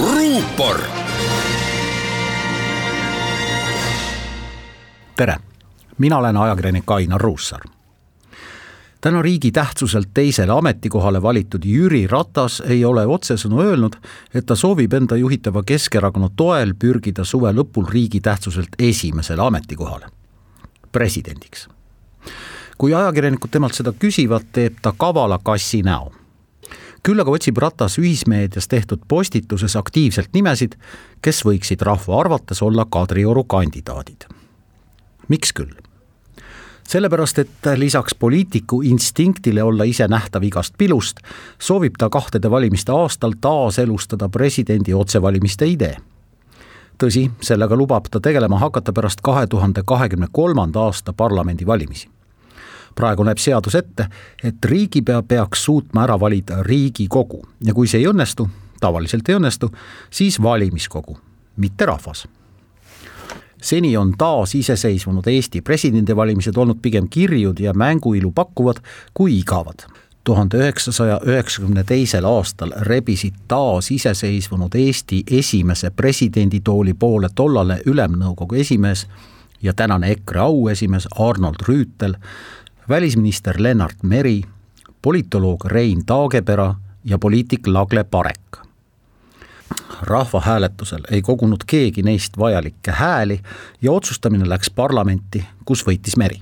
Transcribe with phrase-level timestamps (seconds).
[0.00, 0.80] ruupor.
[5.16, 5.36] tere,
[5.98, 7.60] mina olen ajakirjanik Ainar Ruussaar.
[9.00, 13.96] täna riigi tähtsuselt teisele ametikohale valitud Jüri Ratas ei ole otsesõnu öelnud,
[14.34, 20.06] et ta soovib enda juhitava Keskerakonna toel pürgida suve lõpul riigi tähtsuselt esimesele ametikohale,
[20.92, 21.68] presidendiks.
[22.78, 26.23] kui ajakirjanikud temalt seda küsivad, teeb ta kavala kassi näo
[27.04, 30.78] küll aga otsib Ratas ühismeedias tehtud postituses aktiivselt nimesid,
[31.22, 34.24] kes võiksid rahva arvates olla Kadrioru kandidaadid.
[35.28, 35.74] miks küll?
[36.88, 41.20] sellepärast, et lisaks poliitiku instinktile olla ise nähtav igast pilust,
[41.58, 45.96] soovib ta kahtede valimiste aastal taaselustada presidendi otsevalimiste idee.
[46.98, 52.13] tõsi, sellega lubab ta tegelema hakata pärast kahe tuhande kahekümne kolmanda aasta parlamendivalimisi
[52.94, 54.08] praegu näeb seadus ette,
[54.42, 58.48] et riigipea peaks suutma ära valida Riigikogu ja kui see ei õnnestu,
[58.80, 59.70] tavaliselt ei õnnestu,
[60.10, 61.18] siis valimiskogu,
[61.56, 62.26] mitte rahvas
[63.64, 68.76] seni on taasiseseisvunud Eesti presidendivalimised olnud pigem kirjud ja mänguilu pakkuvad
[69.14, 69.88] kui igavad.
[70.24, 79.06] tuhande üheksasaja üheksakümne teisel aastal rebisid taasiseseisvunud Eesti esimese presidenditooli poole tollane Ülemnõukogu esimees
[79.62, 82.14] ja tänane EKRE auesimees Arnold Rüütel
[82.88, 84.42] välisminister Lennart Meri,
[85.02, 88.40] politoloog Rein Taagepera ja poliitik Lagle Parek.
[90.02, 93.40] rahvahääletusel ei kogunud keegi neist vajalikke hääli
[93.82, 96.38] ja otsustamine läks parlamenti, kus võitis Meri.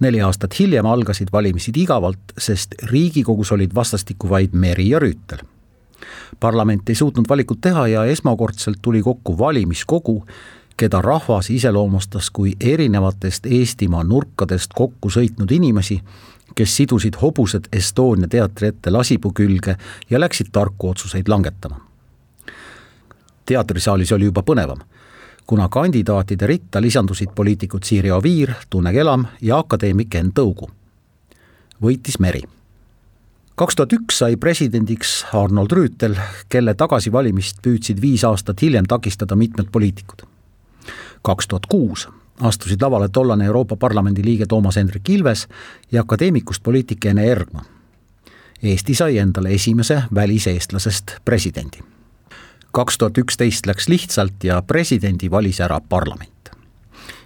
[0.00, 5.38] neli aastat hiljem algasid valimised igavalt, sest Riigikogus olid vastastikku vaid Meri ja Rüütel
[6.40, 10.26] parlament ei suutnud valikut teha ja esmakordselt tuli kokku valimiskogu,
[10.76, 16.00] keda rahvas iseloomustas kui erinevatest Eestimaa nurkadest kokku sõitnud inimesi,
[16.54, 19.76] kes sidusid hobused Estonia teatri ette lasipuu külge
[20.10, 21.80] ja läksid tarku otsuseid langetama.
[23.46, 24.80] teatrisaalis oli juba põnevam,
[25.46, 30.70] kuna kandidaatide ritta lisandusid poliitikud Siiri Oviir, Tunne Kelam ja akadeemik Enn Tõugu.
[31.82, 32.42] võitis Meri
[33.56, 36.16] kaks tuhat üks sai presidendiks Arnold Rüütel,
[36.48, 40.35] kelle tagasivalimist püüdsid viis aastat hiljem takistada mitmed poliitikud
[41.22, 42.08] kaks tuhat kuus
[42.40, 45.48] astusid lavale tollane Euroopa Parlamendi liige Toomas Hendrik Ilves
[45.92, 47.62] ja akadeemikust poliitik Ene Ergma.
[48.62, 51.78] Eesti sai endale esimese väliseestlasest presidendi.
[52.72, 56.50] kaks tuhat üksteist läks lihtsalt ja presidendi valis ära parlament.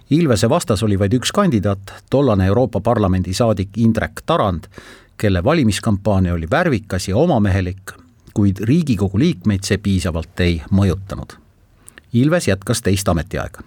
[0.09, 4.63] Ilvese vastas oli vaid üks kandidaat, tollane Euroopa Parlamendi saadik Indrek Tarand,
[5.17, 7.91] kelle valimiskampaania oli värvikas ja omamehelik,
[8.33, 11.35] kuid Riigikogu liikmeid see piisavalt ei mõjutanud.
[12.13, 13.61] Ilves jätkas teist ametiaega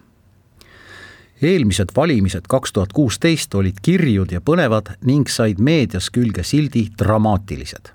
[1.45, 7.93] eelmised valimised kaks tuhat kuusteist olid kirjud ja põnevad ning said meedias külge sildi dramaatilised.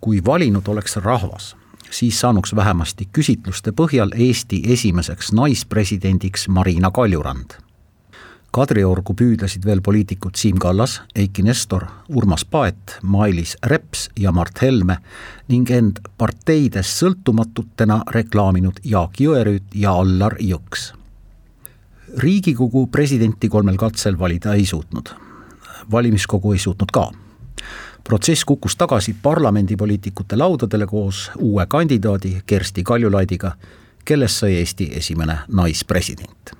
[0.00, 1.56] kui valinud oleks rahvas,
[1.90, 7.56] siis saanuks vähemasti küsitluste põhjal Eesti esimeseks naispresidendiks Marina Kaljurand.
[8.54, 14.98] Kadriorgu püüdlesid veel poliitikud Siim Kallas, Eiki Nestor, Urmas Paet, Mailis Reps ja Mart Helme
[15.48, 20.92] ning end parteidest sõltumatutena reklaaminud Jaak Jõerüüt ja Allar Jõks
[22.16, 25.08] riigikogu presidenti kolmel katsel valida ei suutnud.
[25.90, 27.10] valimiskogu ei suutnud ka.
[28.04, 33.52] protsess kukkus tagasi parlamendipoliitikute laudadele koos uue kandidaadi Kersti Kaljulaidiga,
[34.04, 36.50] kellest sai Eesti esimene naispresident.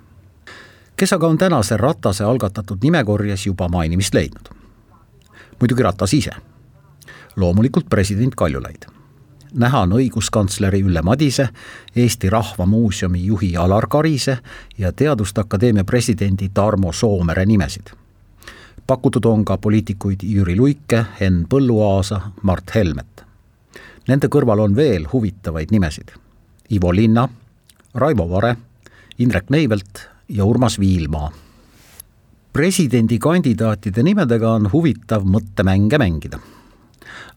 [0.97, 4.49] kes aga on tänase Ratase algatatud nimekorjes juba mainimist leidnud?
[5.61, 6.31] muidugi Ratas ise.
[7.37, 8.94] loomulikult president Kaljulaid
[9.55, 11.49] näha on õiguskantsleri Ülle Madise,
[11.97, 14.39] Eesti Rahva Muuseumi juhi Alar Karise
[14.79, 17.87] ja Teaduste Akadeemia presidendi Tarmo Soomere nimesid.
[18.87, 23.25] pakutud on ka poliitikuid Jüri Luike, Henn Põlluaasa, Mart Helmet.
[24.09, 26.13] Nende kõrval on veel huvitavaid nimesid.
[26.71, 27.29] Ivo Linna,
[27.95, 28.57] Raivo Vare,
[29.19, 31.33] Indrek Neivelt ja Urmas Viilmaa
[32.55, 36.39] presidendikandidaatide nimedega on huvitav mõttemänge mängida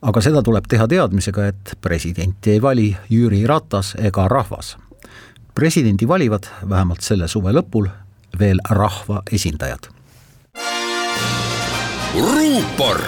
[0.01, 4.77] aga seda tuleb teha teadmisega, et presidenti ei vali Jüri Ratas ega rahvas.
[5.55, 7.87] presidendi valivad vähemalt selle suve lõpul
[8.39, 9.89] veel rahva esindajad.
[12.13, 13.01] ruupor